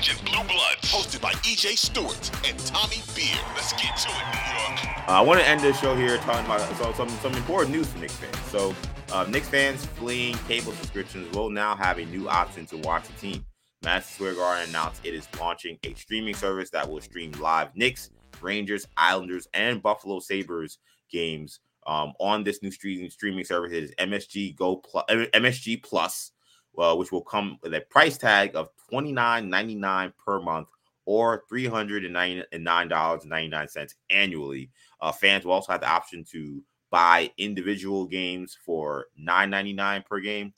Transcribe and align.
Blue 0.00 0.42
Bloods, 0.44 0.80
hosted 0.80 1.20
by 1.20 1.32
EJ 1.44 1.76
Stewart 1.76 2.30
and 2.48 2.58
Tommy 2.60 3.02
Beer. 3.14 3.36
Let's 3.54 3.74
get 3.74 3.94
to 3.98 4.08
it, 4.08 4.24
New 4.32 4.58
York. 4.58 4.98
Uh, 5.06 5.12
I 5.12 5.20
want 5.20 5.40
to 5.40 5.46
end 5.46 5.60
this 5.60 5.78
show 5.78 5.94
here 5.94 6.16
talking 6.18 6.46
about 6.46 6.60
so, 6.78 6.90
some 6.94 7.08
some 7.20 7.34
important 7.34 7.76
news 7.76 7.86
for 7.88 7.98
Knicks 7.98 8.14
fans. 8.14 8.38
So, 8.46 8.74
uh, 9.12 9.26
Knicks 9.28 9.48
fans 9.50 9.84
fleeing 9.84 10.36
cable 10.48 10.72
subscriptions 10.72 11.30
will 11.36 11.50
now 11.50 11.76
have 11.76 11.98
a 11.98 12.06
new 12.06 12.30
option 12.30 12.64
to 12.66 12.78
watch 12.78 13.06
the 13.08 13.12
team. 13.20 13.44
Madison 13.84 14.14
Square 14.14 14.34
Garden 14.36 14.70
announced 14.70 15.02
it 15.04 15.12
is 15.12 15.28
launching 15.38 15.78
a 15.84 15.92
streaming 15.92 16.34
service 16.34 16.70
that 16.70 16.88
will 16.88 17.02
stream 17.02 17.32
live 17.32 17.76
Knicks, 17.76 18.08
Rangers, 18.40 18.86
Islanders, 18.96 19.48
and 19.52 19.82
Buffalo 19.82 20.18
Sabres 20.20 20.78
games 21.12 21.60
um, 21.86 22.14
on 22.20 22.42
this 22.42 22.62
new 22.62 22.70
streaming 22.70 23.10
streaming 23.10 23.44
service. 23.44 23.72
It 23.72 23.84
is 23.84 23.94
MSG 23.98 24.56
Go 24.56 24.76
Plus, 24.76 25.04
MSG 25.10 25.82
Plus, 25.82 26.32
well, 26.74 26.98
which 26.98 27.12
will 27.12 27.22
come 27.22 27.58
with 27.62 27.74
a 27.74 27.80
price 27.82 28.16
tag 28.16 28.54
of 28.54 28.70
twenty 28.88 29.12
nine 29.12 29.48
ninety 29.48 29.74
nine 29.74 30.12
per 30.24 30.40
month 30.40 30.68
or 31.04 31.44
three 31.48 31.66
hundred 31.66 32.04
and 32.04 32.64
nine 32.64 32.88
dollars 32.88 33.22
and 33.22 33.30
ninety 33.30 33.48
nine 33.48 33.68
cents 33.68 33.94
annually. 34.10 34.70
Uh, 35.00 35.12
fans 35.12 35.44
will 35.44 35.52
also 35.52 35.72
have 35.72 35.80
the 35.80 35.88
option 35.88 36.24
to 36.24 36.62
buy 36.90 37.30
individual 37.38 38.06
games 38.06 38.56
for 38.64 39.06
nine 39.16 39.50
ninety 39.50 39.72
nine 39.72 40.02
per 40.08 40.20
game. 40.20 40.52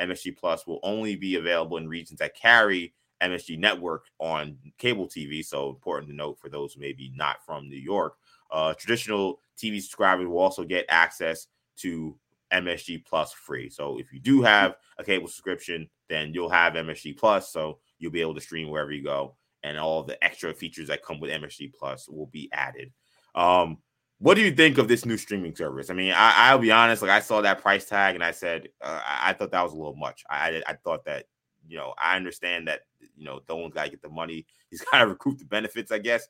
MSG 0.00 0.36
Plus 0.36 0.66
will 0.66 0.80
only 0.82 1.16
be 1.16 1.36
available 1.36 1.76
in 1.76 1.88
regions 1.88 2.20
that 2.20 2.36
carry 2.36 2.94
MSG 3.20 3.58
Network 3.58 4.04
on 4.18 4.56
cable 4.78 5.08
TV. 5.08 5.44
So 5.44 5.70
important 5.70 6.10
to 6.10 6.16
note 6.16 6.38
for 6.38 6.48
those 6.48 6.72
who 6.72 6.80
may 6.80 6.92
be 6.92 7.12
not 7.16 7.44
from 7.44 7.68
New 7.68 7.76
York. 7.76 8.14
Uh, 8.50 8.74
traditional 8.74 9.40
TV 9.58 9.80
subscribers 9.80 10.26
will 10.26 10.38
also 10.38 10.64
get 10.64 10.86
access 10.88 11.48
to 11.78 12.16
MSG 12.52 13.04
Plus 13.04 13.32
free. 13.32 13.68
So 13.70 13.98
if 13.98 14.12
you 14.12 14.20
do 14.20 14.42
have 14.42 14.76
a 14.98 15.04
cable 15.04 15.28
subscription, 15.28 15.88
then 16.08 16.32
you'll 16.32 16.50
have 16.50 16.74
MSG 16.74 17.16
Plus. 17.18 17.52
So 17.52 17.78
you'll 17.98 18.12
be 18.12 18.20
able 18.20 18.34
to 18.34 18.40
stream 18.40 18.68
wherever 18.70 18.92
you 18.92 19.04
go, 19.04 19.36
and 19.62 19.78
all 19.78 20.02
the 20.02 20.22
extra 20.24 20.52
features 20.54 20.88
that 20.88 21.04
come 21.04 21.20
with 21.20 21.30
MSG 21.30 21.72
Plus 21.74 22.08
will 22.08 22.26
be 22.26 22.48
added. 22.52 22.92
Um, 23.34 23.78
what 24.20 24.34
do 24.34 24.40
you 24.40 24.50
think 24.50 24.78
of 24.78 24.88
this 24.88 25.04
new 25.04 25.16
streaming 25.16 25.54
service? 25.54 25.90
I 25.90 25.94
mean, 25.94 26.12
I, 26.16 26.52
will 26.52 26.60
be 26.60 26.72
honest. 26.72 27.02
Like 27.02 27.10
I 27.10 27.20
saw 27.20 27.40
that 27.40 27.62
price 27.62 27.84
tag 27.84 28.16
and 28.16 28.24
I 28.24 28.32
said, 28.32 28.68
uh, 28.82 29.00
I, 29.06 29.30
I 29.30 29.32
thought 29.32 29.52
that 29.52 29.62
was 29.62 29.72
a 29.72 29.76
little 29.76 29.94
much. 29.94 30.24
I, 30.28 30.60
I 30.66 30.74
thought 30.74 31.04
that, 31.04 31.26
you 31.68 31.76
know, 31.76 31.94
I 31.98 32.16
understand 32.16 32.66
that, 32.66 32.80
you 33.16 33.24
know, 33.24 33.40
Dolan's 33.46 33.74
got 33.74 33.84
to 33.84 33.90
get 33.90 34.02
the 34.02 34.08
money. 34.08 34.46
He's 34.70 34.80
got 34.80 34.98
to 34.98 35.06
recoup 35.06 35.38
the 35.38 35.44
benefits, 35.44 35.92
I 35.92 35.98
guess. 35.98 36.26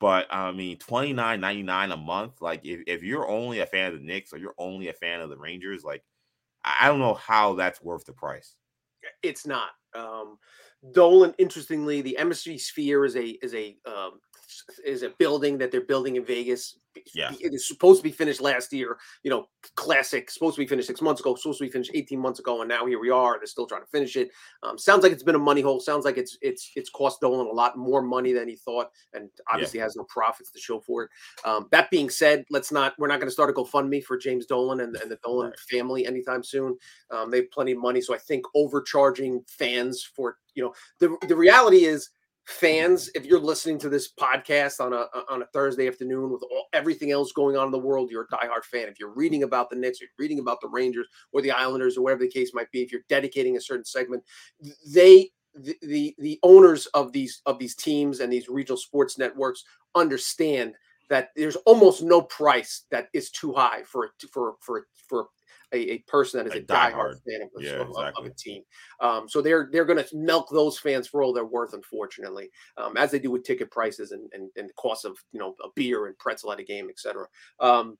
But 0.00 0.26
I 0.30 0.52
mean, 0.52 0.78
twenty 0.78 1.12
nine 1.12 1.40
ninety 1.40 1.62
nine 1.62 1.90
a 1.90 1.96
month. 1.96 2.40
Like 2.40 2.64
if, 2.64 2.80
if 2.86 3.02
you're 3.02 3.28
only 3.28 3.60
a 3.60 3.66
fan 3.66 3.92
of 3.92 3.98
the 3.98 4.04
Knicks 4.04 4.32
or 4.32 4.38
you're 4.38 4.54
only 4.58 4.88
a 4.88 4.92
fan 4.92 5.20
of 5.20 5.30
the 5.30 5.36
Rangers, 5.36 5.82
like 5.84 6.04
I 6.64 6.88
don't 6.88 7.00
know 7.00 7.14
how 7.14 7.54
that's 7.54 7.82
worth 7.82 8.04
the 8.04 8.12
price. 8.12 8.54
It's 9.22 9.46
not. 9.46 9.70
Um, 9.94 10.38
Dolan, 10.92 11.34
interestingly, 11.38 12.02
the 12.02 12.16
MSG 12.20 12.60
Sphere 12.60 13.04
is 13.04 13.16
a 13.16 13.26
is 13.42 13.54
a 13.54 13.76
um, 13.86 14.20
is 14.84 15.02
a 15.02 15.10
building 15.10 15.58
that 15.58 15.70
they're 15.70 15.82
building 15.82 16.16
in 16.16 16.24
Vegas. 16.24 16.78
Yeah, 17.14 17.32
it 17.40 17.54
is 17.54 17.68
supposed 17.68 18.00
to 18.00 18.02
be 18.02 18.10
finished 18.10 18.40
last 18.40 18.72
year. 18.72 18.98
You 19.22 19.30
know, 19.30 19.48
classic. 19.76 20.30
Supposed 20.30 20.56
to 20.56 20.62
be 20.62 20.66
finished 20.66 20.88
six 20.88 21.00
months 21.00 21.20
ago. 21.20 21.34
Supposed 21.36 21.58
to 21.58 21.64
be 21.64 21.70
finished 21.70 21.92
eighteen 21.94 22.18
months 22.18 22.40
ago, 22.40 22.60
and 22.60 22.68
now 22.68 22.86
here 22.86 22.98
we 22.98 23.10
are. 23.10 23.38
They're 23.38 23.46
still 23.46 23.66
trying 23.66 23.82
to 23.82 23.88
finish 23.88 24.16
it. 24.16 24.30
Um, 24.62 24.76
sounds 24.78 25.02
like 25.02 25.12
it's 25.12 25.22
been 25.22 25.36
a 25.36 25.38
money 25.38 25.60
hole. 25.60 25.78
Sounds 25.80 26.04
like 26.04 26.18
it's 26.18 26.36
it's 26.42 26.72
it's 26.74 26.90
cost 26.90 27.20
Dolan 27.20 27.46
a 27.46 27.52
lot 27.52 27.76
more 27.78 28.02
money 28.02 28.32
than 28.32 28.48
he 28.48 28.56
thought, 28.56 28.90
and 29.14 29.28
obviously 29.50 29.78
yeah. 29.78 29.84
has 29.84 29.96
no 29.96 30.04
profits 30.04 30.50
to 30.50 30.60
show 30.60 30.80
for 30.80 31.04
it. 31.04 31.10
Um, 31.44 31.68
that 31.70 31.90
being 31.90 32.10
said, 32.10 32.44
let's 32.50 32.72
not. 32.72 32.94
We're 32.98 33.08
not 33.08 33.20
going 33.20 33.28
to 33.28 33.32
start 33.32 33.50
a 33.50 33.52
GoFundMe 33.52 34.02
for 34.02 34.16
James 34.16 34.46
Dolan 34.46 34.80
and, 34.80 34.96
and 34.96 35.10
the 35.10 35.18
Dolan 35.22 35.50
right. 35.50 35.58
family 35.70 36.06
anytime 36.06 36.42
soon. 36.42 36.76
Um, 37.10 37.30
they 37.30 37.38
have 37.38 37.50
plenty 37.52 37.72
of 37.72 37.78
money, 37.78 38.00
so 38.00 38.14
I 38.14 38.18
think 38.18 38.44
overcharging 38.56 39.44
fans 39.46 40.02
for 40.02 40.38
you 40.54 40.64
know 40.64 40.72
the 40.98 41.16
the 41.28 41.36
reality 41.36 41.84
is 41.84 42.10
fans, 42.48 43.10
if 43.14 43.26
you're 43.26 43.38
listening 43.38 43.78
to 43.78 43.90
this 43.90 44.10
podcast 44.10 44.80
on 44.80 44.94
a 44.94 45.06
on 45.30 45.42
a 45.42 45.46
Thursday 45.46 45.86
afternoon 45.86 46.30
with 46.30 46.42
all, 46.42 46.66
everything 46.72 47.10
else 47.10 47.30
going 47.30 47.56
on 47.56 47.66
in 47.66 47.70
the 47.70 47.78
world, 47.78 48.10
you're 48.10 48.26
a 48.30 48.34
diehard 48.34 48.64
fan. 48.64 48.88
If 48.88 48.98
you're 48.98 49.12
reading 49.12 49.42
about 49.42 49.68
the 49.68 49.76
Knicks, 49.76 50.00
you're 50.00 50.08
reading 50.18 50.38
about 50.38 50.60
the 50.62 50.68
Rangers 50.68 51.06
or 51.32 51.42
the 51.42 51.50
Islanders 51.50 51.98
or 51.98 52.02
whatever 52.02 52.22
the 52.22 52.30
case 52.30 52.52
might 52.54 52.70
be, 52.72 52.82
if 52.82 52.90
you're 52.90 53.02
dedicating 53.08 53.56
a 53.56 53.60
certain 53.60 53.84
segment, 53.84 54.24
they 54.86 55.30
the, 55.54 55.76
the 55.82 56.14
the 56.18 56.38
owners 56.42 56.86
of 56.86 57.12
these 57.12 57.42
of 57.44 57.58
these 57.58 57.74
teams 57.74 58.20
and 58.20 58.32
these 58.32 58.48
regional 58.48 58.78
sports 58.78 59.18
networks 59.18 59.64
understand 59.94 60.74
that 61.10 61.30
there's 61.36 61.56
almost 61.66 62.02
no 62.02 62.22
price 62.22 62.84
that 62.90 63.08
is 63.12 63.30
too 63.30 63.52
high 63.52 63.82
for 63.84 64.10
for 64.32 64.54
for 64.60 64.86
for 65.06 65.26
a, 65.72 65.92
a 65.92 65.98
person 66.06 66.38
that 66.38 66.50
is 66.50 66.54
a, 66.54 66.62
a 66.62 66.66
diehard 66.66 67.16
fan 67.28 67.42
of, 67.42 67.62
yeah, 67.62 67.72
of, 67.72 67.88
exactly. 67.88 68.26
of, 68.26 68.32
a 68.32 68.34
team. 68.34 68.62
Um, 69.00 69.28
so 69.28 69.42
they're 69.42 69.68
they're 69.72 69.84
going 69.84 70.02
to 70.02 70.16
milk 70.16 70.48
those 70.50 70.78
fans 70.78 71.06
for 71.06 71.22
all 71.22 71.32
they're 71.32 71.44
worth, 71.44 71.74
unfortunately, 71.74 72.50
um, 72.76 72.96
as 72.96 73.10
they 73.10 73.18
do 73.18 73.30
with 73.30 73.44
ticket 73.44 73.70
prices 73.70 74.12
and 74.12 74.30
and, 74.32 74.50
and 74.56 74.74
costs 74.76 75.04
of 75.04 75.16
you 75.32 75.40
know 75.40 75.54
a 75.64 75.68
beer 75.74 76.06
and 76.06 76.18
pretzel 76.18 76.52
at 76.52 76.60
a 76.60 76.64
game, 76.64 76.88
etc. 76.88 77.26
Um, 77.60 77.98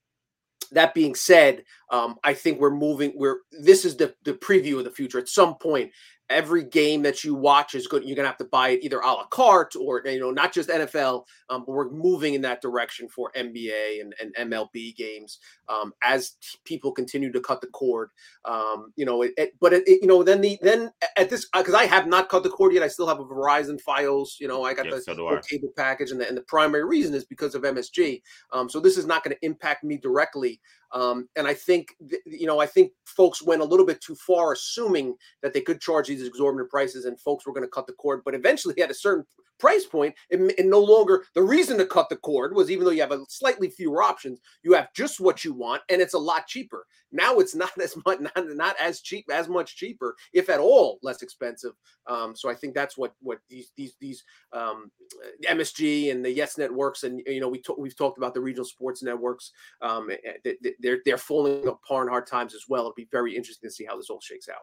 that 0.72 0.94
being 0.94 1.14
said, 1.14 1.64
um, 1.90 2.16
I 2.24 2.34
think 2.34 2.60
we're 2.60 2.70
moving. 2.70 3.12
We're 3.14 3.38
this 3.50 3.84
is 3.84 3.96
the 3.96 4.14
the 4.24 4.34
preview 4.34 4.78
of 4.78 4.84
the 4.84 4.90
future. 4.90 5.18
At 5.18 5.28
some 5.28 5.56
point, 5.56 5.92
every 6.30 6.64
game 6.64 7.02
that 7.02 7.24
you 7.24 7.34
watch 7.34 7.74
is 7.74 7.86
good. 7.86 8.04
You're 8.04 8.16
gonna 8.16 8.28
have 8.28 8.36
to 8.38 8.44
buy 8.44 8.70
it 8.70 8.80
either 8.82 9.00
a 9.00 9.06
la 9.06 9.26
carte 9.26 9.76
or 9.76 10.02
you 10.04 10.20
know 10.20 10.30
not 10.30 10.52
just 10.52 10.68
NFL. 10.68 11.24
Um, 11.50 11.64
but 11.66 11.72
we're 11.72 11.90
moving 11.90 12.34
in 12.34 12.42
that 12.42 12.60
direction 12.60 13.08
for 13.08 13.32
NBA 13.36 14.00
and, 14.00 14.14
and 14.20 14.50
MLB 14.50 14.94
games 14.96 15.38
um, 15.68 15.92
as 16.02 16.32
t- 16.32 16.58
people 16.64 16.92
continue 16.92 17.32
to 17.32 17.40
cut 17.40 17.60
the 17.60 17.68
cord. 17.68 18.10
Um, 18.44 18.92
you 18.96 19.06
know, 19.06 19.22
it, 19.22 19.32
it, 19.36 19.54
but 19.60 19.72
it, 19.72 19.84
you 19.86 20.06
know 20.06 20.22
then 20.22 20.40
the 20.40 20.58
then 20.62 20.90
at 21.16 21.30
this 21.30 21.46
because 21.56 21.74
uh, 21.74 21.78
I 21.78 21.86
have 21.86 22.06
not 22.06 22.28
cut 22.28 22.42
the 22.42 22.50
cord 22.50 22.74
yet. 22.74 22.82
I 22.82 22.88
still 22.88 23.06
have 23.06 23.20
a 23.20 23.24
Verizon 23.24 23.80
Fios. 23.82 24.38
You 24.40 24.48
know, 24.48 24.64
I 24.64 24.74
got 24.74 24.86
yes, 24.86 25.04
the 25.06 25.14
so 25.14 25.40
cable 25.48 25.72
package, 25.76 26.10
and 26.10 26.20
the, 26.20 26.28
and 26.28 26.36
the 26.36 26.42
primary 26.42 26.84
reason 26.84 27.14
is 27.14 27.24
because 27.24 27.54
of 27.54 27.62
MSG. 27.62 28.20
Um, 28.52 28.68
so 28.68 28.80
this 28.80 28.98
is 28.98 29.06
not 29.06 29.24
going 29.24 29.34
to 29.34 29.46
impact 29.46 29.84
me 29.84 29.96
directly. 29.96 30.60
Um, 30.92 31.28
and 31.36 31.46
I 31.46 31.54
think, 31.54 31.94
you 32.24 32.46
know, 32.46 32.60
I 32.60 32.66
think 32.66 32.92
folks 33.04 33.42
went 33.42 33.62
a 33.62 33.64
little 33.64 33.84
bit 33.84 34.00
too 34.00 34.14
far, 34.14 34.52
assuming 34.52 35.16
that 35.42 35.52
they 35.52 35.60
could 35.60 35.80
charge 35.80 36.08
these 36.08 36.26
exorbitant 36.26 36.70
prices 36.70 37.04
and 37.04 37.20
folks 37.20 37.46
were 37.46 37.52
going 37.52 37.64
to 37.64 37.70
cut 37.70 37.86
the 37.86 37.92
cord. 37.92 38.22
But 38.24 38.34
eventually, 38.34 38.80
at 38.80 38.90
a 38.90 38.94
certain 38.94 39.26
price 39.58 39.86
point, 39.86 40.14
and, 40.30 40.52
no 40.58 40.80
longer 40.80 41.24
the 41.34 41.42
reason 41.42 41.78
to 41.78 41.86
cut 41.86 42.08
the 42.08 42.16
cord 42.16 42.54
was 42.54 42.70
even 42.70 42.84
though 42.84 42.90
you 42.90 43.00
have 43.00 43.12
a 43.12 43.24
slightly 43.28 43.68
fewer 43.68 44.02
options, 44.02 44.40
you 44.62 44.74
have 44.74 44.92
just 44.94 45.20
what 45.20 45.44
you 45.44 45.52
want, 45.52 45.82
and 45.88 46.00
it's 46.00 46.14
a 46.14 46.18
lot 46.18 46.46
cheaper. 46.46 46.86
Now 47.12 47.38
it's 47.38 47.54
not 47.62 47.70
as 47.80 47.96
much, 48.04 48.20
not, 48.20 48.56
not 48.56 48.76
as 48.80 49.00
cheap, 49.00 49.26
as 49.32 49.48
much 49.48 49.76
cheaper, 49.76 50.16
if 50.32 50.48
at 50.48 50.60
all 50.60 50.98
less 51.02 51.22
expensive. 51.22 51.72
Um, 52.06 52.34
so 52.36 52.50
I 52.50 52.54
think 52.54 52.74
that's 52.74 52.96
what 52.96 53.14
what 53.20 53.38
these 53.48 53.72
these 53.76 53.94
these 54.00 54.24
um, 54.52 54.90
MSG 55.48 56.10
and 56.10 56.24
the 56.24 56.30
Yes 56.30 56.58
networks, 56.58 57.04
and 57.04 57.20
you 57.26 57.40
know 57.40 57.48
we 57.48 57.62
we've 57.78 57.96
talked 57.96 58.18
about 58.18 58.34
the 58.34 58.40
regional 58.40 58.64
sports 58.64 59.02
networks. 59.02 59.52
Um, 59.82 60.10
eh, 60.10 60.32
eh, 60.44 60.70
they're 60.80 61.00
they're 61.04 61.18
falling 61.18 61.66
apart 61.66 62.06
in 62.06 62.10
hard 62.10 62.26
times 62.26 62.54
as 62.54 62.64
well. 62.68 62.82
It'll 62.82 62.94
be 62.94 63.08
very 63.10 63.36
interesting 63.36 63.68
to 63.68 63.74
see 63.74 63.84
how 63.84 63.96
this 63.96 64.10
all 64.10 64.20
shakes 64.20 64.48
out. 64.48 64.62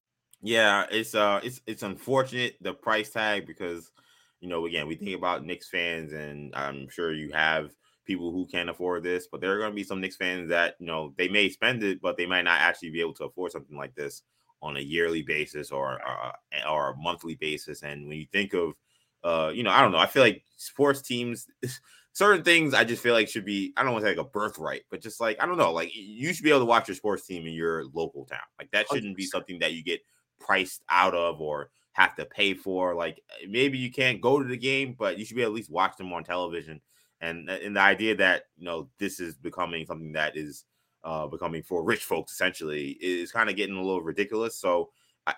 Yeah, 0.41 0.85
it's 0.89 1.13
uh 1.13 1.39
it's 1.43 1.61
it's 1.67 1.83
unfortunate 1.83 2.55
the 2.61 2.73
price 2.73 3.09
tag 3.11 3.45
because 3.45 3.91
you 4.39 4.49
know 4.49 4.65
again 4.65 4.87
we 4.87 4.95
think 4.95 5.15
about 5.15 5.45
Knicks 5.45 5.69
fans 5.69 6.13
and 6.13 6.53
I'm 6.55 6.89
sure 6.89 7.13
you 7.13 7.31
have 7.31 7.71
people 8.05 8.31
who 8.31 8.47
can't 8.47 8.69
afford 8.69 9.03
this, 9.03 9.27
but 9.31 9.39
there 9.39 9.53
are 9.53 9.59
going 9.59 9.71
to 9.71 9.75
be 9.75 9.83
some 9.83 10.01
Knicks 10.01 10.15
fans 10.15 10.49
that 10.49 10.75
you 10.79 10.87
know 10.87 11.13
they 11.17 11.29
may 11.29 11.49
spend 11.49 11.83
it, 11.83 12.01
but 12.01 12.17
they 12.17 12.25
might 12.25 12.41
not 12.43 12.59
actually 12.59 12.89
be 12.89 13.01
able 13.01 13.13
to 13.15 13.25
afford 13.25 13.51
something 13.51 13.77
like 13.77 13.93
this 13.95 14.23
on 14.63 14.77
a 14.77 14.79
yearly 14.79 15.21
basis 15.21 15.71
or 15.71 15.99
uh, 16.07 16.31
or 16.69 16.91
a 16.91 16.97
monthly 16.97 17.35
basis. 17.35 17.83
And 17.83 18.07
when 18.07 18.17
you 18.17 18.25
think 18.31 18.53
of 18.53 18.73
uh, 19.23 19.51
you 19.53 19.63
know, 19.63 19.69
I 19.71 19.81
don't 19.81 19.91
know. 19.91 19.99
I 19.99 20.07
feel 20.07 20.23
like 20.23 20.43
sports 20.57 21.01
teams, 21.01 21.47
certain 22.13 22.43
things 22.43 22.73
I 22.73 22.83
just 22.83 23.03
feel 23.03 23.13
like 23.13 23.29
should 23.29 23.45
be, 23.45 23.71
I 23.77 23.83
don't 23.83 23.93
want 23.93 24.03
to 24.03 24.11
say 24.11 24.17
like 24.17 24.25
a 24.25 24.29
birthright, 24.29 24.81
but 24.89 25.01
just 25.01 25.21
like, 25.21 25.37
I 25.41 25.45
don't 25.45 25.57
know, 25.57 25.71
like 25.71 25.91
you 25.93 26.33
should 26.33 26.43
be 26.43 26.49
able 26.49 26.61
to 26.61 26.65
watch 26.65 26.87
your 26.87 26.95
sports 26.95 27.25
team 27.27 27.45
in 27.45 27.53
your 27.53 27.85
local 27.93 28.25
town. 28.25 28.39
Like 28.59 28.71
that 28.71 28.87
shouldn't 28.89 29.15
be 29.17 29.25
something 29.25 29.59
that 29.59 29.73
you 29.73 29.83
get 29.83 30.01
priced 30.41 30.83
out 30.89 31.13
of 31.13 31.39
or 31.39 31.69
have 31.93 32.15
to 32.15 32.25
pay 32.25 32.53
for. 32.53 32.95
Like 32.95 33.21
maybe 33.47 33.77
you 33.77 33.91
can't 33.91 34.21
go 34.21 34.41
to 34.41 34.47
the 34.47 34.57
game, 34.57 34.95
but 34.97 35.17
you 35.17 35.25
should 35.25 35.37
be 35.37 35.43
at 35.43 35.53
least 35.53 35.71
watch 35.71 35.97
them 35.97 36.11
on 36.13 36.23
television. 36.23 36.81
And, 37.21 37.49
and 37.49 37.75
the 37.75 37.81
idea 37.81 38.15
that, 38.15 38.45
you 38.57 38.65
know, 38.65 38.89
this 38.97 39.19
is 39.19 39.35
becoming 39.35 39.85
something 39.85 40.13
that 40.13 40.35
is 40.35 40.65
uh, 41.03 41.27
becoming 41.27 41.63
for 41.63 41.83
rich 41.83 42.03
folks 42.03 42.31
essentially 42.31 42.97
is 43.01 43.31
kind 43.31 43.49
of 43.49 43.55
getting 43.55 43.75
a 43.75 43.81
little 43.81 44.01
ridiculous. 44.01 44.57
So, 44.57 44.89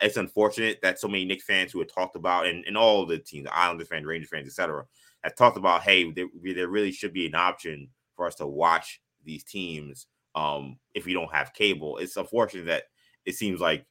it's 0.02 0.18
unfortunate 0.18 0.80
that 0.82 1.00
so 1.00 1.08
many 1.08 1.26
Knicks 1.26 1.44
fans 1.44 1.72
who 1.72 1.80
had 1.80 1.90
talked 1.90 2.16
about, 2.16 2.46
and, 2.46 2.64
and 2.66 2.78
all 2.78 3.06
the 3.06 3.20
teams, 3.20 3.46
the 3.46 3.56
Islanders 3.56 3.90
fans, 3.90 4.06
Rangers 4.06 4.30
fans, 4.30 4.48
etc., 4.48 4.86
have 5.24 5.36
talked 5.36 5.58
about, 5.58 5.84
hey, 5.84 6.12
there, 6.12 6.28
there, 6.56 6.68
really 6.68 6.92
should 6.92 7.14
be 7.14 7.26
an 7.26 7.36
option 7.36 7.90
for 8.16 8.26
us 8.26 8.36
to 8.36 8.48
watch 8.48 9.02
these 9.24 9.44
teams 9.44 10.08
um, 10.36 10.78
if 10.94 11.06
we 11.06 11.14
don't 11.14 11.34
have 11.34 11.54
cable. 11.54 11.98
It's 11.98 12.18
unfortunate 12.18 12.66
that 12.66 12.84
it 13.26 13.36
seems 13.36 13.60
like 13.60 13.86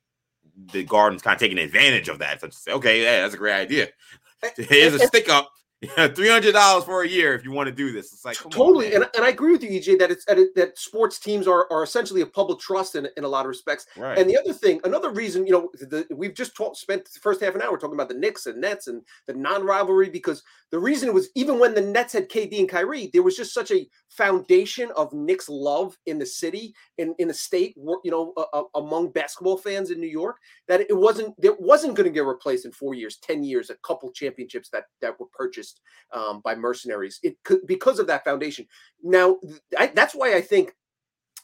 the 0.72 0.84
Garden's 0.84 1.22
kind 1.22 1.34
of 1.34 1.40
taking 1.40 1.58
advantage 1.58 2.08
of 2.08 2.18
that. 2.18 2.40
So 2.40 2.48
say, 2.50 2.72
okay, 2.72 3.02
yeah, 3.02 3.22
that's 3.22 3.34
a 3.34 3.38
great 3.38 3.54
idea. 3.54 3.88
Here's 4.56 4.94
a 4.94 4.98
stick 5.00 5.28
up. 5.28 5.50
Yeah, 5.82 6.06
three 6.06 6.28
hundred 6.28 6.52
dollars 6.52 6.84
for 6.84 7.02
a 7.02 7.08
year 7.08 7.34
if 7.34 7.44
you 7.44 7.50
want 7.50 7.66
to 7.66 7.74
do 7.74 7.90
this. 7.90 8.12
It's 8.12 8.24
like 8.24 8.36
totally, 8.50 8.94
on, 8.94 9.02
and, 9.02 9.10
and 9.16 9.24
I 9.24 9.30
agree 9.30 9.50
with 9.50 9.64
you, 9.64 9.70
EJ, 9.70 9.98
that 9.98 10.12
it's 10.12 10.24
that, 10.24 10.78
sports 10.78 11.18
teams 11.18 11.48
are, 11.48 11.66
are 11.72 11.82
essentially 11.82 12.20
a 12.20 12.26
public 12.26 12.60
trust 12.60 12.94
in, 12.94 13.08
in 13.16 13.24
a 13.24 13.28
lot 13.28 13.40
of 13.40 13.48
respects. 13.48 13.86
Right. 13.96 14.16
And 14.16 14.30
the 14.30 14.38
other 14.38 14.52
thing, 14.52 14.80
another 14.84 15.10
reason, 15.10 15.44
you 15.44 15.52
know, 15.52 15.70
the, 15.74 16.06
we've 16.14 16.34
just 16.34 16.56
talked, 16.56 16.76
spent 16.76 17.04
the 17.04 17.18
first 17.18 17.40
half 17.40 17.56
an 17.56 17.62
hour 17.62 17.76
talking 17.76 17.94
about 17.94 18.08
the 18.08 18.14
Knicks 18.14 18.46
and 18.46 18.60
Nets 18.60 18.86
and 18.86 19.02
the 19.26 19.34
non-rivalry 19.34 20.08
because 20.08 20.44
the 20.70 20.78
reason 20.78 21.08
it 21.08 21.14
was 21.14 21.30
even 21.34 21.58
when 21.58 21.74
the 21.74 21.80
Nets 21.80 22.12
had 22.12 22.28
KD 22.28 22.60
and 22.60 22.68
Kyrie, 22.68 23.10
there 23.12 23.24
was 23.24 23.36
just 23.36 23.52
such 23.52 23.72
a 23.72 23.86
foundation 24.08 24.90
of 24.96 25.12
Knicks 25.12 25.48
love 25.48 25.98
in 26.06 26.18
the 26.18 26.26
city, 26.26 26.74
in 26.98 27.14
in 27.18 27.26
the 27.26 27.34
state, 27.34 27.74
you 27.76 28.10
know, 28.10 28.32
uh, 28.36 28.62
among 28.76 29.10
basketball 29.10 29.58
fans 29.58 29.90
in 29.90 30.00
New 30.00 30.06
York, 30.06 30.36
that 30.68 30.80
it 30.80 30.96
wasn't 30.96 31.34
it 31.42 31.60
wasn't 31.60 31.94
going 31.94 32.08
to 32.08 32.12
get 32.12 32.24
replaced 32.24 32.66
in 32.66 32.72
four 32.72 32.94
years, 32.94 33.16
ten 33.16 33.42
years, 33.42 33.68
a 33.68 33.74
couple 33.76 34.12
championships 34.12 34.68
that 34.70 34.84
that 35.00 35.18
were 35.18 35.26
purchased 35.32 35.71
um, 36.12 36.40
by 36.44 36.54
mercenaries. 36.54 37.18
It 37.22 37.42
could 37.44 37.66
because 37.66 37.98
of 37.98 38.06
that 38.08 38.24
foundation. 38.24 38.66
Now, 39.02 39.38
I, 39.78 39.88
that's 39.88 40.14
why 40.14 40.34
I 40.34 40.40
think 40.40 40.74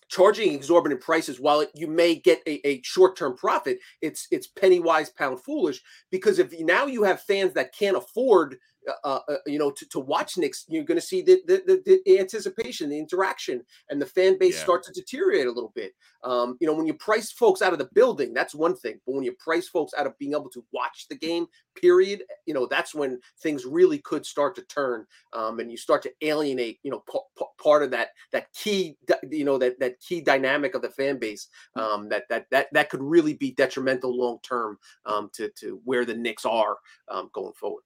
charging 0.08 0.54
exorbitant 0.54 1.00
prices 1.00 1.38
while 1.38 1.60
it, 1.60 1.70
you 1.74 1.86
may 1.86 2.14
get 2.14 2.40
a, 2.46 2.66
a, 2.66 2.80
short-term 2.82 3.36
profit 3.36 3.78
it's 4.00 4.26
it's 4.30 4.46
penny 4.46 4.80
wise 4.80 5.10
pound 5.10 5.38
foolish 5.42 5.82
because 6.10 6.38
if 6.38 6.58
now 6.60 6.86
you 6.86 7.02
have 7.02 7.20
fans 7.20 7.52
that 7.52 7.74
can't 7.74 7.96
afford 7.96 8.56
uh, 9.04 9.20
uh, 9.28 9.36
you 9.46 9.58
know, 9.58 9.70
to, 9.70 9.86
to 9.88 10.00
watch 10.00 10.36
Knicks, 10.36 10.64
you're 10.68 10.84
going 10.84 11.00
to 11.00 11.06
see 11.06 11.22
the, 11.22 11.40
the, 11.46 11.62
the, 11.66 12.00
the, 12.04 12.18
anticipation, 12.18 12.88
the 12.88 12.98
interaction, 12.98 13.62
and 13.90 14.00
the 14.00 14.06
fan 14.06 14.38
base 14.38 14.56
yeah. 14.56 14.62
start 14.62 14.82
to 14.84 14.92
deteriorate 14.92 15.46
a 15.46 15.52
little 15.52 15.72
bit. 15.74 15.92
Um, 16.24 16.56
you 16.60 16.66
know, 16.66 16.74
when 16.74 16.86
you 16.86 16.94
price 16.94 17.30
folks 17.30 17.62
out 17.62 17.72
of 17.72 17.78
the 17.78 17.88
building, 17.94 18.34
that's 18.34 18.54
one 18.54 18.76
thing. 18.76 19.00
But 19.06 19.14
when 19.14 19.24
you 19.24 19.32
price 19.32 19.68
folks 19.68 19.92
out 19.96 20.06
of 20.06 20.18
being 20.18 20.32
able 20.32 20.50
to 20.50 20.64
watch 20.72 21.06
the 21.08 21.16
game, 21.16 21.46
period, 21.80 22.22
you 22.46 22.54
know, 22.54 22.66
that's 22.66 22.94
when 22.94 23.20
things 23.40 23.64
really 23.64 23.98
could 23.98 24.26
start 24.26 24.54
to 24.56 24.62
turn, 24.62 25.06
um, 25.32 25.60
and 25.60 25.70
you 25.70 25.76
start 25.76 26.02
to 26.02 26.12
alienate, 26.22 26.78
you 26.82 26.90
know, 26.90 27.02
p- 27.10 27.18
p- 27.38 27.44
part 27.62 27.82
of 27.82 27.90
that 27.90 28.08
that 28.32 28.52
key, 28.52 28.96
you 29.30 29.44
know, 29.44 29.58
that 29.58 29.78
that 29.80 30.00
key 30.00 30.20
dynamic 30.20 30.74
of 30.74 30.82
the 30.82 30.90
fan 30.90 31.18
base. 31.18 31.48
Um, 31.76 32.08
that 32.08 32.24
that 32.28 32.46
that 32.50 32.68
that 32.72 32.90
could 32.90 33.02
really 33.02 33.34
be 33.34 33.52
detrimental 33.52 34.16
long 34.16 34.38
term 34.42 34.78
um, 35.06 35.30
to 35.34 35.50
to 35.56 35.80
where 35.84 36.04
the 36.04 36.14
Knicks 36.14 36.44
are 36.44 36.76
um, 37.08 37.30
going 37.32 37.52
forward. 37.54 37.82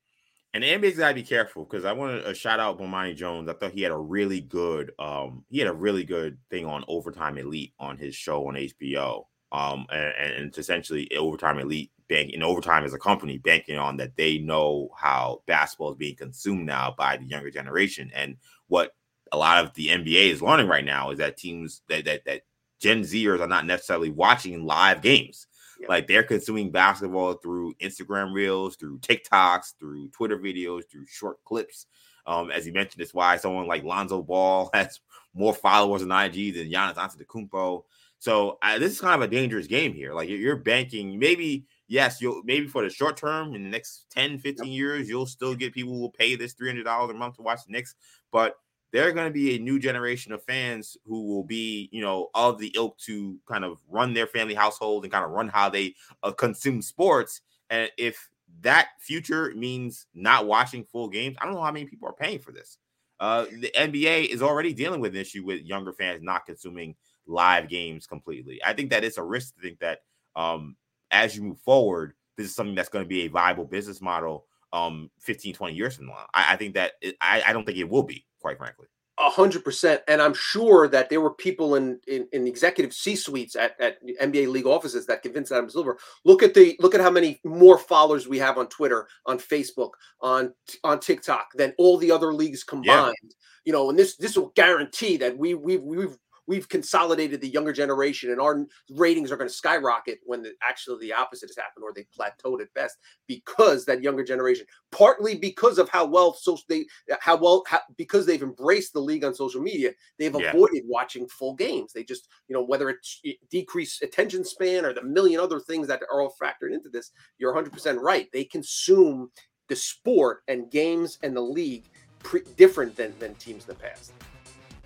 And 0.54 0.62
the 0.62 0.68
NBA's 0.68 0.98
got 0.98 1.08
to 1.08 1.14
be 1.14 1.22
careful 1.22 1.64
because 1.64 1.86
I 1.86 1.92
want 1.92 2.24
to 2.24 2.34
shout 2.34 2.60
out 2.60 2.78
Bomani 2.78 3.16
Jones. 3.16 3.48
I 3.48 3.54
thought 3.54 3.72
he 3.72 3.82
had 3.82 3.92
a 3.92 3.96
really 3.96 4.40
good, 4.40 4.92
um, 4.98 5.44
he 5.48 5.58
had 5.58 5.68
a 5.68 5.72
really 5.72 6.04
good 6.04 6.36
thing 6.50 6.66
on 6.66 6.84
Overtime 6.88 7.38
Elite 7.38 7.72
on 7.78 7.96
his 7.96 8.14
show 8.14 8.46
on 8.46 8.54
HBO. 8.54 9.24
Um, 9.50 9.86
and, 9.90 10.12
and 10.18 10.46
it's 10.46 10.58
essentially 10.58 11.10
Overtime 11.16 11.58
Elite 11.58 11.90
bank 12.08 12.32
in 12.32 12.42
overtime 12.42 12.84
as 12.84 12.92
a 12.92 12.98
company 12.98 13.38
banking 13.38 13.78
on 13.78 13.96
that 13.96 14.16
they 14.16 14.38
know 14.38 14.90
how 14.96 15.42
basketball 15.46 15.92
is 15.92 15.96
being 15.96 16.16
consumed 16.16 16.66
now 16.66 16.94
by 16.96 17.16
the 17.16 17.24
younger 17.24 17.50
generation. 17.50 18.10
And 18.14 18.36
what 18.68 18.92
a 19.32 19.38
lot 19.38 19.64
of 19.64 19.72
the 19.74 19.88
NBA 19.88 20.30
is 20.30 20.42
learning 20.42 20.68
right 20.68 20.84
now 20.84 21.10
is 21.10 21.18
that 21.18 21.38
teams 21.38 21.80
that 21.88 22.04
that, 22.04 22.24
that 22.26 22.42
Gen 22.80 23.02
Zers 23.02 23.40
are 23.40 23.48
not 23.48 23.64
necessarily 23.64 24.10
watching 24.10 24.64
live 24.64 25.00
games. 25.00 25.46
Like 25.88 26.06
they're 26.06 26.22
consuming 26.22 26.70
basketball 26.70 27.34
through 27.34 27.74
Instagram 27.74 28.32
reels, 28.32 28.76
through 28.76 28.98
TikToks, 28.98 29.78
through 29.78 30.08
Twitter 30.08 30.38
videos, 30.38 30.82
through 30.90 31.06
short 31.06 31.42
clips. 31.44 31.86
Um, 32.26 32.50
as 32.50 32.66
you 32.66 32.72
mentioned, 32.72 33.02
it's 33.02 33.14
why 33.14 33.36
someone 33.36 33.66
like 33.66 33.84
Lonzo 33.84 34.22
Ball 34.22 34.70
has 34.74 35.00
more 35.34 35.54
followers 35.54 36.02
on 36.02 36.12
IG 36.12 36.54
than 36.54 36.70
Giannis 36.70 36.94
Antetokounmpo. 36.94 37.82
So 38.18 38.58
uh, 38.62 38.78
this 38.78 38.92
is 38.92 39.00
kind 39.00 39.20
of 39.20 39.28
a 39.28 39.32
dangerous 39.32 39.66
game 39.66 39.92
here. 39.92 40.14
Like 40.14 40.28
you're 40.28 40.54
banking, 40.54 41.18
maybe 41.18 41.66
yes, 41.88 42.20
you'll 42.20 42.42
maybe 42.44 42.68
for 42.68 42.82
the 42.82 42.90
short 42.90 43.16
term 43.16 43.54
in 43.54 43.64
the 43.64 43.68
next 43.68 44.06
10, 44.10 44.38
15 44.38 44.64
yep. 44.64 44.72
years, 44.72 45.08
you'll 45.08 45.26
still 45.26 45.56
get 45.56 45.74
people 45.74 45.92
who 45.92 46.00
will 46.00 46.10
pay 46.10 46.36
this 46.36 46.54
$300 46.54 47.10
a 47.10 47.14
month 47.14 47.36
to 47.36 47.42
watch 47.42 47.64
the 47.66 47.72
Knicks. 47.72 47.96
But 48.30 48.54
there 48.92 49.08
are 49.08 49.12
going 49.12 49.26
to 49.26 49.32
be 49.32 49.56
a 49.56 49.58
new 49.58 49.78
generation 49.78 50.32
of 50.32 50.44
fans 50.44 50.96
who 51.06 51.26
will 51.26 51.42
be, 51.42 51.88
you 51.92 52.02
know, 52.02 52.28
of 52.34 52.58
the 52.58 52.72
ilk 52.76 52.98
to 52.98 53.38
kind 53.48 53.64
of 53.64 53.78
run 53.88 54.12
their 54.12 54.26
family 54.26 54.54
household 54.54 55.04
and 55.04 55.12
kind 55.12 55.24
of 55.24 55.30
run 55.30 55.48
how 55.48 55.68
they 55.68 55.94
uh, 56.22 56.30
consume 56.30 56.82
sports. 56.82 57.40
And 57.70 57.90
if 57.96 58.28
that 58.60 58.88
future 59.00 59.52
means 59.56 60.06
not 60.14 60.46
watching 60.46 60.84
full 60.84 61.08
games, 61.08 61.36
I 61.40 61.46
don't 61.46 61.54
know 61.54 61.62
how 61.62 61.72
many 61.72 61.86
people 61.86 62.08
are 62.08 62.12
paying 62.14 62.38
for 62.38 62.52
this. 62.52 62.78
Uh, 63.18 63.46
the 63.60 63.72
NBA 63.74 64.26
is 64.26 64.42
already 64.42 64.74
dealing 64.74 65.00
with 65.00 65.14
an 65.14 65.20
issue 65.20 65.44
with 65.44 65.62
younger 65.62 65.92
fans 65.92 66.22
not 66.22 66.44
consuming 66.44 66.94
live 67.26 67.68
games 67.68 68.06
completely. 68.06 68.60
I 68.64 68.74
think 68.74 68.90
that 68.90 69.04
it's 69.04 69.16
a 69.16 69.22
risk 69.22 69.54
to 69.54 69.62
think 69.62 69.78
that 69.78 70.00
um, 70.36 70.76
as 71.10 71.34
you 71.34 71.42
move 71.42 71.60
forward, 71.60 72.14
this 72.36 72.46
is 72.46 72.54
something 72.54 72.74
that's 72.74 72.88
going 72.88 73.04
to 73.04 73.08
be 73.08 73.22
a 73.22 73.28
viable 73.28 73.64
business 73.64 74.02
model 74.02 74.46
um 74.72 75.10
15 75.20 75.54
20 75.54 75.74
years 75.74 75.96
from 75.96 76.06
now 76.06 76.26
i, 76.34 76.54
I 76.54 76.56
think 76.56 76.74
that 76.74 76.92
it, 77.00 77.16
I, 77.20 77.42
I 77.46 77.52
don't 77.52 77.64
think 77.64 77.78
it 77.78 77.88
will 77.88 78.02
be 78.02 78.24
quite 78.42 78.58
frankly. 78.58 78.88
A 79.18 79.30
hundred 79.30 79.62
percent, 79.62 80.02
and 80.08 80.20
I'm 80.20 80.34
sure 80.34 80.88
that 80.88 81.08
there 81.08 81.20
were 81.20 81.34
people 81.34 81.76
in 81.76 82.00
in, 82.08 82.26
in 82.32 82.46
executive 82.46 82.92
C 82.92 83.14
suites 83.14 83.54
at, 83.54 83.78
at 83.80 83.98
NBA 84.20 84.48
league 84.48 84.66
offices 84.66 85.06
that 85.06 85.22
convinced 85.22 85.52
Adam 85.52 85.70
Silver. 85.70 85.98
Look 86.24 86.42
at 86.42 86.54
the 86.54 86.76
look 86.80 86.94
at 86.94 87.00
how 87.00 87.10
many 87.10 87.38
more 87.44 87.78
followers 87.78 88.26
we 88.26 88.38
have 88.38 88.58
on 88.58 88.68
Twitter, 88.68 89.06
on 89.26 89.38
Facebook, 89.38 89.90
on 90.20 90.52
on 90.82 90.98
TikTok 90.98 91.52
than 91.54 91.74
all 91.78 91.98
the 91.98 92.10
other 92.10 92.32
leagues 92.32 92.64
combined. 92.64 93.14
Yeah. 93.22 93.30
You 93.66 93.72
know, 93.72 93.90
and 93.90 93.98
this 93.98 94.16
this 94.16 94.36
will 94.36 94.52
guarantee 94.56 95.18
that 95.18 95.36
we 95.36 95.54
we 95.54 95.76
we've 95.76 96.16
we've 96.46 96.68
consolidated 96.68 97.40
the 97.40 97.48
younger 97.48 97.72
generation 97.72 98.30
and 98.30 98.40
our 98.40 98.66
ratings 98.90 99.30
are 99.30 99.36
going 99.36 99.48
to 99.48 99.54
skyrocket 99.54 100.18
when 100.24 100.42
the, 100.42 100.52
actually 100.68 100.98
the 101.00 101.12
opposite 101.12 101.48
has 101.48 101.56
happened 101.56 101.84
or 101.84 101.92
they 101.92 102.06
plateaued 102.18 102.60
at 102.60 102.72
best 102.74 102.96
because 103.26 103.84
that 103.84 104.02
younger 104.02 104.24
generation 104.24 104.66
partly 104.90 105.34
because 105.34 105.78
of 105.78 105.88
how 105.88 106.04
well 106.04 106.34
social 106.34 106.64
they 106.68 106.84
how 107.20 107.36
well 107.36 107.62
how, 107.66 107.80
because 107.96 108.26
they've 108.26 108.42
embraced 108.42 108.92
the 108.92 109.00
league 109.00 109.24
on 109.24 109.34
social 109.34 109.62
media 109.62 109.92
they've 110.18 110.34
yeah. 110.38 110.50
avoided 110.50 110.82
watching 110.86 111.26
full 111.28 111.54
games. 111.54 111.92
They 111.92 112.04
just 112.04 112.28
you 112.48 112.54
know 112.54 112.62
whether 112.62 112.88
it's 112.90 113.20
eh, 113.24 113.32
decreased 113.50 114.02
attention 114.02 114.44
span 114.44 114.84
or 114.84 114.92
the 114.92 115.02
million 115.02 115.40
other 115.40 115.60
things 115.60 115.86
that 115.88 116.02
are 116.12 116.20
all 116.20 116.34
factored 116.42 116.72
into 116.72 116.88
this 116.88 117.10
you're 117.38 117.54
100% 117.54 118.00
right. 118.00 118.28
They 118.32 118.44
consume 118.44 119.30
the 119.68 119.76
sport 119.76 120.42
and 120.48 120.70
games 120.70 121.18
and 121.22 121.36
the 121.36 121.40
league 121.40 121.84
pre- 122.20 122.42
different 122.56 122.96
than 122.96 123.14
than 123.18 123.34
teams 123.36 123.64
in 123.64 123.68
the 123.68 123.74
past 123.74 124.12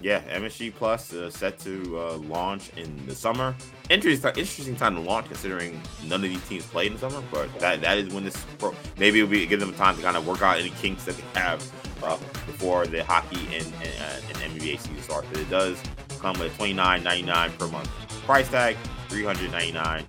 yeah, 0.03 0.21
MSG 0.37 0.75
Plus 0.75 1.15
uh, 1.15 1.31
set 1.31 1.59
to 1.61 1.99
uh, 1.99 2.17
launch 2.19 2.71
in 2.77 3.07
the 3.07 3.15
summer. 3.15 3.55
Interesting, 3.89 4.29
interesting 4.31 4.77
time 4.77 4.95
to 4.95 5.01
launch 5.01 5.27
considering 5.27 5.81
none 6.05 6.23
of 6.23 6.29
these 6.29 6.47
teams 6.49 6.67
played 6.67 6.89
in 6.89 6.93
the 6.95 6.99
summer. 6.99 7.27
But 7.33 7.59
that 7.61 7.81
that 7.81 7.97
is 7.97 8.13
when 8.13 8.25
this 8.25 8.37
pro, 8.59 8.75
maybe 8.99 9.21
it'll 9.21 9.31
be 9.31 9.47
give 9.47 9.61
them 9.61 9.73
time 9.75 9.97
to 9.97 10.03
kind 10.03 10.17
of 10.17 10.27
work 10.27 10.43
out 10.43 10.59
any 10.59 10.71
kinks 10.71 11.05
that 11.05 11.17
they 11.17 11.41
have 11.41 11.63
uh, 12.03 12.19
before 12.47 12.87
the 12.87 13.03
hockey 13.05 13.41
and 13.57 13.67
and, 13.67 13.95
uh, 14.01 14.41
and 14.43 14.61
NBA 14.61 14.81
season 14.81 15.01
starts. 15.01 15.29
But 15.33 15.41
it 15.41 15.49
does 15.49 15.83
come 16.21 16.39
with 16.39 16.55
twenty 16.57 16.75
nine 16.75 17.03
ninety 17.03 17.25
nine 17.25 17.53
per 17.53 17.67
month 17.69 17.89
price 18.27 18.51
tag, 18.51 18.77
three 19.09 19.25
hundred 19.25 19.51
ninety 19.51 19.73
nine. 19.73 20.05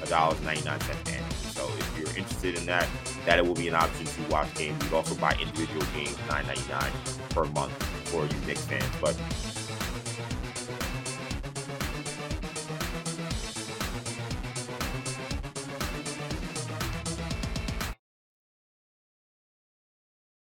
Like 0.00 0.10
$12.99 0.10 1.12
annually. 1.12 1.30
So 1.52 1.64
if 1.78 1.96
you're 1.96 2.18
interested 2.18 2.58
in 2.58 2.66
that, 2.66 2.88
that 3.24 3.38
it 3.38 3.46
will 3.46 3.54
be 3.54 3.68
an 3.68 3.76
option 3.76 4.04
to 4.04 4.22
watch 4.32 4.52
games. 4.56 4.82
You 4.82 4.88
can 4.88 4.96
also 4.96 5.14
buy 5.14 5.36
individual 5.40 5.86
games, 5.94 6.16
$9.99 6.26 7.30
per 7.30 7.44
month 7.52 7.91
for 8.12 8.26
you 8.26 8.46
Knicks 8.46 8.64
fans. 8.66 8.84
But 9.00 9.16